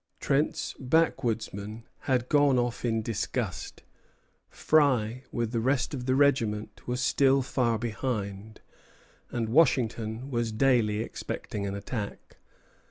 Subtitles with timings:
[0.19, 3.83] Trent's backwoodsmen had gone off in disgust;
[4.49, 8.61] Fry, with the rest of the regiment, was still far behind;
[9.29, 12.37] and Washington was daily expecting an attack.